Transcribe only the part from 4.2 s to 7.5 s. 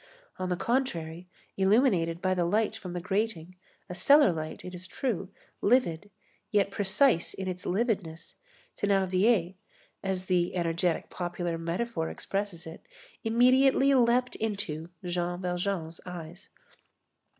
light, it is true, livid, yet precise in